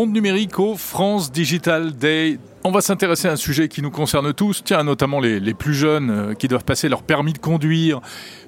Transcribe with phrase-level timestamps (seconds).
[0.00, 2.38] Monde numérique au France Digital Day.
[2.64, 6.10] On va s'intéresser à un sujet qui nous concerne tous, tiens, notamment les, plus jeunes
[6.10, 8.00] euh, qui doivent passer leur permis de conduire.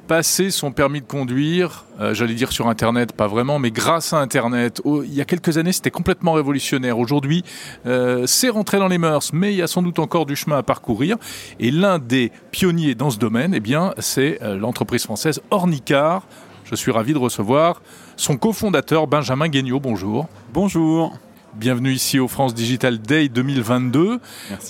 [0.09, 4.21] Passer son permis de conduire, euh, j'allais dire sur Internet, pas vraiment, mais grâce à
[4.21, 4.81] Internet.
[4.87, 6.99] Il y a quelques années, c'était complètement révolutionnaire.
[6.99, 7.45] Aujourd'hui,
[7.85, 10.57] euh, c'est rentré dans les mœurs, mais il y a sans doute encore du chemin
[10.57, 11.19] à parcourir.
[11.61, 16.27] Et l'un des pionniers dans ce domaine, eh bien, c'est l'entreprise française Ornicar.
[16.65, 17.83] Je suis ravi de recevoir
[18.17, 19.81] son cofondateur Benjamin Guignot.
[19.81, 20.29] Bonjour.
[20.55, 21.13] Bonjour.
[21.55, 24.21] Bienvenue ici au France Digital Day 2022.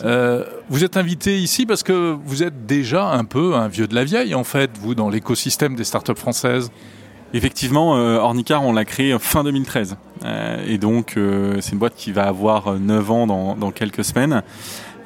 [0.05, 3.95] Euh, vous êtes invité ici parce que vous êtes déjà un peu un vieux de
[3.95, 6.73] la vieille, en fait, vous, dans l'écosystème des startups françaises.
[7.35, 9.97] Effectivement, euh, Ornicar, on l'a créé fin 2013.
[10.25, 14.05] Euh, et donc, euh, c'est une boîte qui va avoir 9 ans dans, dans quelques
[14.05, 14.43] semaines.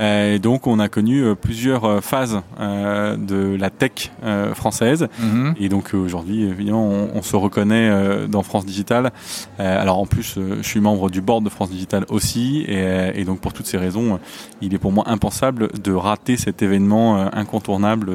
[0.01, 4.11] Euh, et donc, on a connu euh, plusieurs euh, phases de la tech
[4.55, 5.09] française.
[5.19, 5.55] Mhm.
[5.59, 9.13] Et donc, aujourd'hui, évidemment, on, on, se reconnaît dans France Digital.
[9.59, 12.65] Alors, en plus, je suis membre du board de France Digital aussi.
[12.69, 14.19] Et, et donc, pour toutes ces raisons,
[14.61, 18.13] il est pour moi impensable de rater cet événement incontournable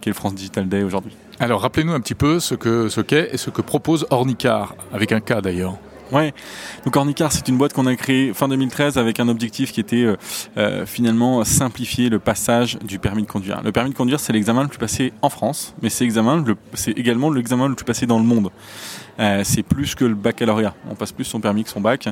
[0.00, 1.16] qu'est le France Digital Day aujourd'hui.
[1.40, 5.12] Alors, rappelez-nous un petit peu ce que ce qu'est et ce que propose Ornicar, avec
[5.12, 5.78] un cas d'ailleurs.
[6.12, 6.32] Ouais.
[6.84, 10.04] Donc Ornicar, c'est une boîte qu'on a créée fin 2013 avec un objectif qui était
[10.04, 10.16] euh,
[10.56, 13.62] euh, finalement simplifier le passage du permis de conduire.
[13.62, 17.68] Le permis de conduire, c'est l'examen le plus passé en France, mais c'est également l'examen
[17.68, 18.50] le plus passé dans le monde.
[19.20, 20.74] Euh, c'est plus que le baccalauréat.
[20.90, 22.08] On passe plus son permis que son bac.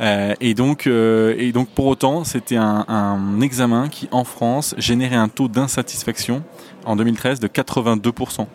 [0.00, 4.74] Euh, et donc, euh, et donc pour autant, c'était un, un examen qui en France
[4.78, 6.42] générait un taux d'insatisfaction
[6.84, 8.46] en 2013 de 82%.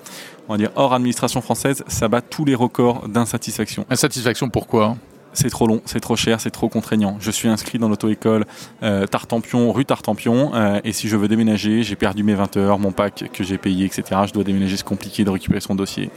[0.52, 3.86] On va dire hors administration française, ça bat tous les records d'insatisfaction.
[3.90, 4.98] Insatisfaction pourquoi?
[5.32, 7.16] C'est trop long, c'est trop cher, c'est trop contraignant.
[7.22, 8.46] Je suis inscrit dans l'auto-école
[8.84, 12.80] euh, Tartampion, rue Tartampion, euh, et si je veux déménager, j'ai perdu mes 20 heures,
[12.80, 14.04] mon pack que j'ai payé, etc.
[14.28, 16.10] Je dois déménager, c'est compliqué de récupérer son dossier.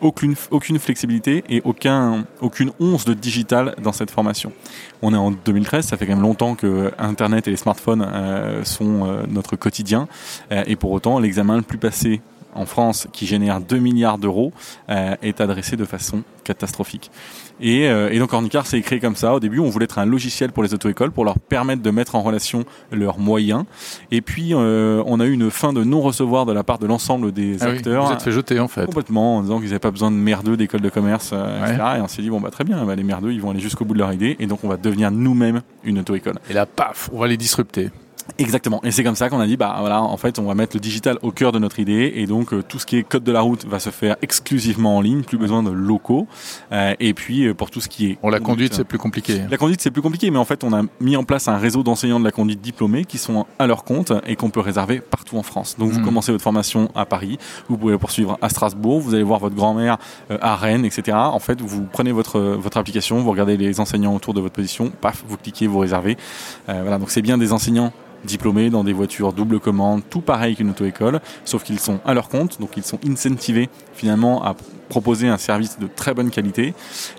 [0.00, 4.50] Aucune, aucune flexibilité et aucun, aucune once de digital dans cette formation.
[5.02, 8.64] On est en 2013, ça fait quand même longtemps que Internet et les smartphones euh,
[8.64, 10.08] sont euh, notre quotidien,
[10.52, 12.22] euh, et pour autant, l'examen le plus passé
[12.54, 14.52] en France, qui génère 2 milliards d'euros,
[14.90, 17.10] euh, est adressé de façon catastrophique.
[17.60, 19.32] Et, euh, et donc Ornicar s'est créé comme ça.
[19.34, 22.16] Au début, on voulait être un logiciel pour les auto-écoles pour leur permettre de mettre
[22.16, 23.64] en relation leurs moyens.
[24.10, 27.32] Et puis, euh, on a eu une fin de non-recevoir de la part de l'ensemble
[27.32, 28.06] des Ah oui, acteurs.
[28.06, 28.84] Vous êtes fait jeter en fait.
[28.86, 31.70] Complètement, en disant qu'ils n'avaient pas besoin de merdeux d'écoles de commerce, euh, Ouais.
[31.74, 31.82] etc.
[31.98, 33.84] Et on s'est dit, bon, bah, très bien, bah, les merdeux, ils vont aller jusqu'au
[33.84, 34.36] bout de leur idée.
[34.40, 36.34] Et donc, on va devenir nous-mêmes une auto-école.
[36.50, 37.90] Et là, paf, on va les disrupter.
[38.38, 38.80] Exactement.
[38.84, 40.80] Et c'est comme ça qu'on a dit, bah voilà, en fait, on va mettre le
[40.80, 43.30] digital au cœur de notre idée, et donc euh, tout ce qui est code de
[43.32, 46.26] la route va se faire exclusivement en ligne, plus besoin de locaux.
[46.72, 49.42] Euh, et puis euh, pour tout ce qui est Bon, la conduite, c'est plus compliqué.
[49.50, 51.82] la conduite, c'est plus compliqué, mais en fait, on a mis en place un réseau
[51.82, 55.36] d'enseignants de la conduite diplômés qui sont à leur compte et qu'on peut réserver partout
[55.36, 55.76] en France.
[55.78, 56.04] Donc, vous Mhm.
[56.04, 59.54] commencez votre formation à Paris, vous pouvez la poursuivre à Strasbourg, vous allez voir votre
[59.54, 59.98] grand-mère
[60.40, 61.16] à Rennes, etc.
[61.16, 64.90] En fait, vous prenez votre, votre application, vous regardez les enseignants autour de votre position,
[65.00, 66.16] paf, vous cliquez, vous réservez.
[66.66, 67.92] Voilà, donc c'est bien des enseignants
[68.24, 72.28] diplômés dans des voitures double commande, tout pareil qu'une auto-école, sauf qu'ils sont à leur
[72.28, 74.54] compte, donc ils sont incentivés finalement à
[74.90, 76.74] proposer un service de très bonne qualité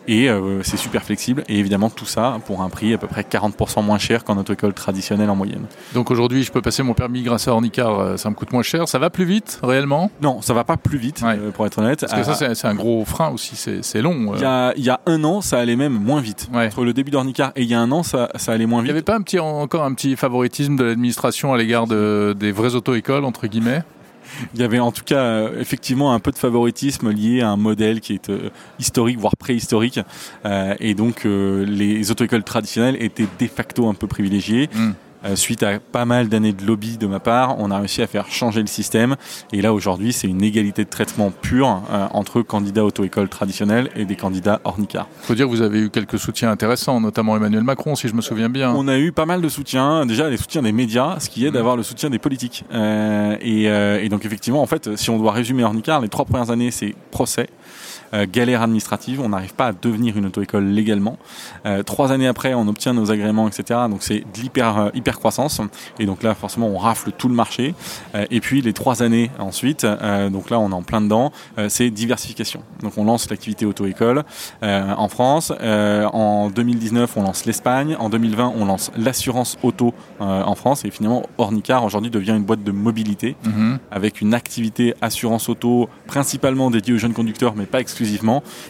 [0.07, 3.23] et euh, c'est super flexible et évidemment tout ça pour un prix à peu près
[3.23, 5.65] 40% moins cher qu'en auto-école traditionnelle en moyenne.
[5.93, 8.61] Donc aujourd'hui, je peux passer mon permis grâce à Ornicar, euh, ça me coûte moins
[8.61, 8.87] cher.
[8.87, 10.11] Ça va plus vite, réellement?
[10.21, 11.37] Non, ça va pas plus vite Ouais.
[11.39, 12.01] euh, pour être honnête.
[12.01, 14.33] Parce que ça, Euh, c'est c'est un gros frein aussi, c'est long.
[14.35, 16.47] il y, a, il y a un an, ça allait même moins vite.
[16.53, 16.67] Ouais.
[16.67, 18.83] Entre le début d'Ornicar et il y a un an, ça, ça allait moins Il
[18.83, 18.95] n'y vite.
[18.97, 22.73] avait pas un petit, encore un petit favoritisme de l'administration à l'égard de, des vraies
[22.73, 23.83] auto-écoles, entre guillemets
[24.53, 27.57] Il y avait en tout cas euh, effectivement un peu de favoritisme lié à un
[27.57, 29.99] modèle qui est euh, historique, voire préhistorique.
[30.45, 34.69] Euh, et donc les auto-écoles traditionnelles étaient de facto un peu privilégiées.
[34.73, 34.91] Hmm.
[35.25, 38.07] Euh, suite à pas mal d'années de lobby de ma part, on a réussi à
[38.07, 39.15] faire changer le système.
[39.51, 44.05] Et là aujourd'hui, c'est une égalité de traitement pure euh, entre candidats auto-écoles traditionnelles et
[44.05, 45.07] des candidats Ornicar.
[45.23, 48.13] Il faut dire que vous avez eu quelques soutiens intéressants, notamment Emmanuel Macron, si je
[48.13, 48.73] me souviens bien.
[48.75, 51.51] On a eu pas mal de soutien, déjà les soutiens des médias, ce qui aide
[51.53, 51.57] Mhm.
[51.57, 52.63] à avoir le soutien des politiques.
[52.73, 53.63] Euh, et,
[54.05, 56.93] et donc effectivement, en fait, si on doit résumer Ornicar, les trois premières années, c'est
[57.11, 57.47] procès.
[58.15, 61.17] Euh, galère administrative, on n'arrive pas à devenir une auto-école légalement.
[61.65, 63.81] Euh, trois années après, on obtient nos agréments, etc.
[63.89, 65.61] Donc c'est de l'hyper euh, hyper croissance.
[65.99, 67.73] Et donc là, forcément, on rafle tout le marché.
[68.31, 69.85] Et puis les trois années ensuite,
[70.31, 71.31] donc là, on est en plein dedans,
[71.67, 72.61] c'est diversification.
[72.81, 74.23] Donc on lance l'activité auto-école
[74.61, 75.51] en France.
[75.61, 77.95] En 2019, on lance l'Espagne.
[77.99, 80.85] En 2020, on lance l'assurance auto en France.
[80.85, 83.79] Et finalement, Ornicar aujourd'hui devient une boîte de mobilité Mhm.
[83.91, 88.04] avec une activité assurance auto principalement dédiée aux jeunes conducteurs, mais pas exclusivement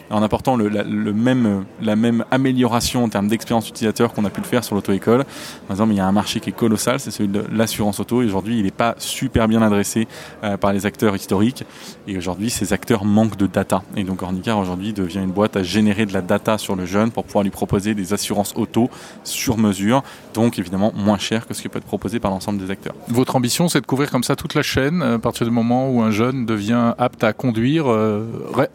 [0.10, 4.64] en apportant le, la même amélioration en termes d'expérience utilisateur qu'on a pu le faire
[4.64, 5.24] sur l'auto-école.
[5.68, 8.22] Par exemple, il y a un marché qui est colossal, c'est celui de l'assurance auto.
[8.22, 10.08] Et aujourd'hui, il n'est pas super bien adressé
[10.44, 11.64] euh, par les acteurs historiques.
[12.08, 13.84] Et aujourd'hui, ces acteurs manquent de data.
[13.96, 17.12] Et donc, Ornicar aujourd'hui devient une boîte à générer de la data sur le jeune
[17.12, 18.90] pour pouvoir lui proposer des assurances auto
[19.24, 20.04] sur mesure,
[20.34, 22.94] donc évidemment moins cher que ce qui peut être proposé par l'ensemble des acteurs.
[23.08, 26.02] Votre ambition, c'est de couvrir comme ça toute la chaîne à partir du moment où
[26.02, 28.26] un jeune devient apte à conduire, euh,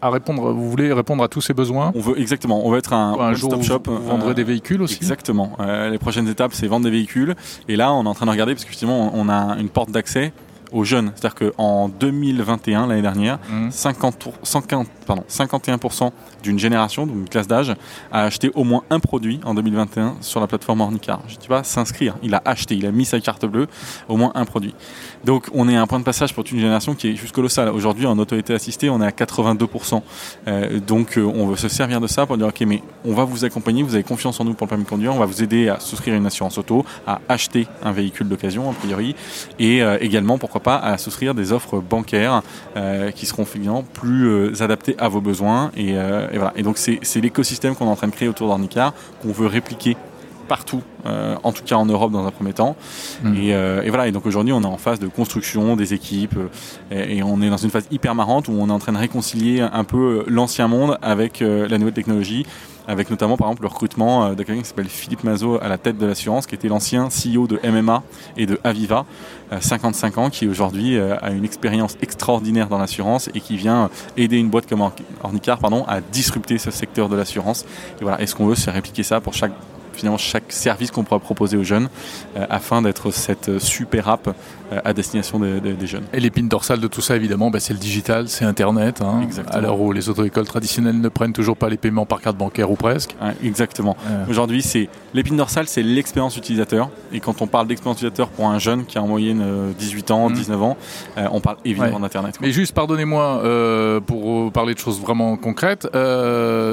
[0.01, 0.40] à répondre.
[0.41, 2.65] Vous voulez répondre à tous ses besoins On veut exactement.
[2.65, 3.81] On veut être un, un stop shop.
[3.85, 4.97] Vous vendrez des véhicules aussi.
[4.97, 5.57] Exactement.
[5.59, 7.35] les prochaines étapes, c'est vendre des véhicules.
[7.67, 9.91] Et là, on est en train de regarder parce que justement, on a une porte
[9.91, 10.33] d'accès
[10.71, 11.11] aux jeunes.
[11.15, 13.39] C'est-à-dire qu'en 2021, l'année dernière,
[13.69, 16.11] 50, 150, pardon, 51%
[16.41, 17.75] d'une génération, d'une classe d'âge,
[18.13, 21.21] a acheté au moins un produit en 2021 sur la plateforme Ornicar.
[21.27, 23.67] Je dis pas s'inscrire, il a acheté, il a mis sa carte bleue,
[24.07, 24.73] au moins un produit.
[25.25, 27.33] Donc on est à un point de passage pour toute une génération qui est juste
[27.33, 27.67] colossal.
[27.69, 30.01] Aujourd'hui, en autorité assistée, on est à 82%.
[30.47, 33.25] Euh, donc euh, on veut se servir de ça pour dire, ok, mais on va
[33.25, 35.43] vous accompagner, vous avez confiance en nous pour le permis de conduire, on va vous
[35.43, 39.13] aider à souscrire une assurance auto, à acheter un véhicule d'occasion, a priori,
[39.59, 42.41] et euh, également, pourquoi pas, à souscrire des offres bancaires
[43.15, 45.71] qui seront finalement plus adaptées à vos besoins.
[45.75, 46.53] Et, et voilà.
[46.55, 49.97] Et donc c'est l'écosystème qu'on est en train de créer autour d'Ornicar, qu'on veut répliquer
[50.47, 52.75] partout, euh, en tout cas en Europe dans un premier temps.
[53.23, 53.33] Mm.
[53.37, 56.37] Euh, et, voilà, et donc aujourd'hui on est en phase de construction des équipes
[56.91, 58.97] euh, et, on est dans une phase hyper marrante où on est en train de
[58.97, 62.45] réconcilier un peu l'ancien monde avec la nouvelle technologie
[62.87, 65.97] avec notamment par exemple le recrutement de quelqu'un qui s'appelle Philippe Mazot à la tête
[65.99, 68.01] de l'assurance, qui était l'ancien CEO de MMA
[68.37, 69.05] et de Aviva,
[69.59, 74.49] 55 ans, qui aujourd'hui a une expérience extraordinaire dans l'assurance et qui vient aider une
[74.49, 74.81] boîte comme
[75.23, 77.65] Ornicar pardon, à disrupter ce secteur de l'assurance.
[77.99, 79.53] Et voilà, est-ce qu'on veut, c'est répliquer ça pour chaque
[80.01, 81.89] finalement chaque service qu'on pourra proposer aux jeunes
[82.35, 84.35] euh, afin d'être cette super app
[84.71, 86.03] euh, à destination des jeunes.
[86.13, 89.01] Et l'épine dorsale de tout ça, évidemment, bah, c'est le digital, c'est Internet.
[89.01, 92.37] Hein, à l'heure où les auto-écoles traditionnelles ne prennent toujours pas les paiements par carte
[92.37, 93.15] bancaire ou presque.
[93.43, 93.95] exactement.
[94.29, 96.89] Aujourd'hui, c'est l'épine dorsale, c'est l'expérience utilisateur.
[97.11, 100.13] Et quand on parle d'expérience utilisateur pour un jeune qui a en moyenne 18 euh,
[100.13, 100.63] ans, 19 mmh.
[100.63, 100.77] ans,
[101.31, 102.37] on parle évidemment d'Internet.
[102.41, 105.87] Mais juste, pardonnez-moi, pour parler de choses vraiment concrètes,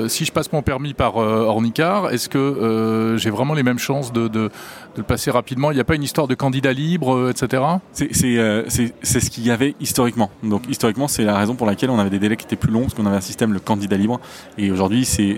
[0.09, 4.29] si je passe mon permis par Ornicar, est-ce que j'ai vraiment les mêmes chances de,
[4.29, 4.51] de,
[4.97, 5.71] le passer rapidement.
[5.71, 7.63] Il n'y a pas une histoire de candidat libre, euh, etc.
[8.01, 10.31] Euh, c'est ce qu'il y avait historiquement.
[10.43, 12.83] Donc historiquement, c'est la raison pour laquelle on avait des délais qui étaient plus longs,
[12.83, 14.21] parce qu'on avait un système le candidat libre.
[14.57, 15.37] Et aujourd'hui, c'est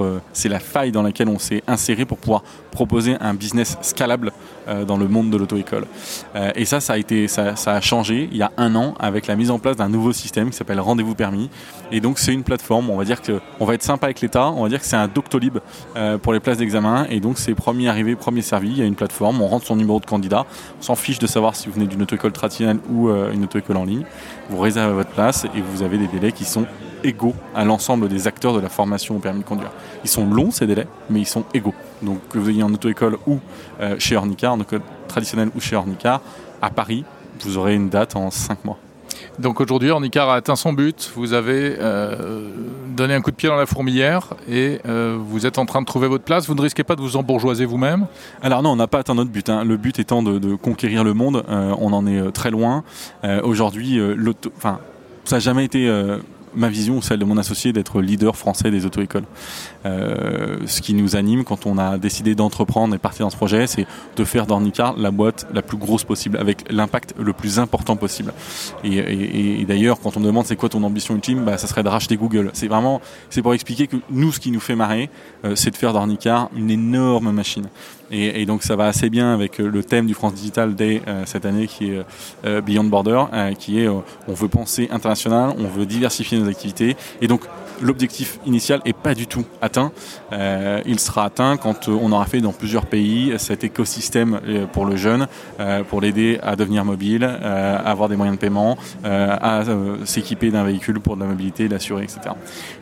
[0.00, 4.32] euh, c'est la faille dans laquelle on s'est inséré pour pouvoir proposer un business scalable
[4.86, 5.86] dans le monde de l'auto-école.
[6.54, 9.36] et ça, ça a été ça, a changé il y a un an avec la
[9.36, 11.50] mise en place d'un nouveau système qui s'appelle Rendez-vous permis.
[11.90, 12.90] Et donc c'est une plateforme.
[12.90, 14.50] On va dire que on va être sympa avec l'État.
[14.50, 15.58] On va dire que c'est un Doctolib
[16.22, 17.06] pour les places d'examen.
[17.10, 18.70] Et donc c'est premier arrivé, premier servi.
[18.70, 20.46] Il y a une plateforme, on rentre son numéro de candidat,
[20.78, 23.76] on s'en fiche de savoir si vous venez d'une auto-école traditionnelle ou euh, une auto-école
[23.76, 24.04] en ligne.
[24.50, 26.66] Vous réservez votre place et vous avez des délais qui sont
[27.04, 29.70] égaux à l'ensemble des acteurs de la formation au permis de conduire.
[30.04, 31.74] Ils sont longs ces délais, mais ils sont égaux.
[32.02, 33.38] Donc que vous ayez en auto-école ou
[33.80, 36.20] euh, chez Ornica, en auto-école traditionnelle ou chez Ornica,
[36.60, 37.04] à Paris,
[37.40, 38.78] vous aurez une date en 5 mois.
[39.38, 41.10] Donc aujourd'hui, Ornicar a atteint son but.
[41.14, 42.50] Vous avez euh,
[42.88, 45.86] donné un coup de pied dans la fourmilière et euh, vous êtes en train de
[45.86, 46.46] trouver votre place.
[46.48, 48.06] Vous ne risquez pas de vous embourgeoiser vous-même?
[48.42, 49.48] Alors non, on n'a pas atteint notre but.
[49.48, 49.64] Hein.
[49.64, 51.44] Le but étant de, conquérir le monde.
[51.48, 52.82] Euh, on en est très loin.
[53.42, 54.00] aujourd'hui,
[54.56, 54.80] enfin,
[55.24, 55.88] ça n'a jamais été
[56.54, 59.24] ma vision celle de mon associé d'être leader français des auto-écoles.
[59.86, 63.66] Euh, ce qui nous anime quand on a décidé d'entreprendre et partir dans ce projet,
[63.66, 63.86] c'est
[64.16, 68.32] de faire d'Ornicar la boîte la plus grosse possible, avec l'impact le plus important possible.
[68.84, 71.88] Et, d'ailleurs, quand on me demande c'est quoi ton ambition ultime, bah, ça serait de
[71.88, 72.50] racheter Google.
[72.52, 75.10] C'est vraiment, c'est pour expliquer que nous, ce qui nous fait marrer,
[75.44, 77.66] euh, c'est de faire d'Ornicar une énorme machine.
[78.10, 81.44] Et, donc ça va assez bien avec euh, le thème du France Digital Day cette
[81.44, 83.24] année qui est Beyond Border,
[83.58, 86.96] qui est on veut penser international, on veut diversifier nos activités.
[87.20, 87.42] Et donc
[87.80, 89.92] l'objectif initial est pas du tout atteint.
[90.32, 94.66] Euh, il sera atteint quand euh, on aura fait dans plusieurs pays cet écosystème euh,
[94.66, 95.26] pour le jeune,
[95.88, 99.62] pour l'aider à devenir mobile, à avoir des moyens de paiement, à
[100.04, 102.20] s'équiper d'un véhicule pour de la mobilité, l'assurer, etc.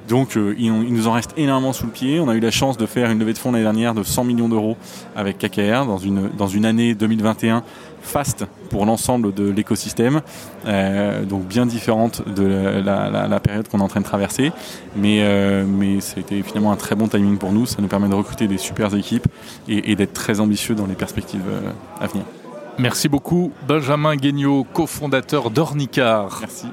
[0.09, 2.21] Donc il, nous en reste énormément sous le pied.
[2.21, 4.25] On a eu la chance de faire une levée de fonds l'année dernière de 100
[4.25, 4.76] millions d'euros
[5.15, 7.62] avec KKR dans une, dans une année 2021
[8.07, 10.23] fast pour l'ensemble de l'écosystème,
[10.67, 14.53] euh, donc bien différente de la, période qu'on est en train de traverser.
[14.97, 17.67] Mais, euh, mais c'était finalement un très bon timing pour nous.
[17.67, 19.27] Ça nous permet de recruter des super équipes
[19.69, 21.71] et, d'être très ambitieux dans les perspectives euh,
[22.01, 22.25] à venir.
[22.79, 26.39] Merci beaucoup, Benjamin Guignot, cofondateur d'Ornicar.
[26.41, 26.67] Merci.